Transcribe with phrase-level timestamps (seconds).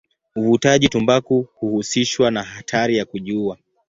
[0.35, 3.57] Uvutaji tumbaku huhusishwa na hatari ya kujiua.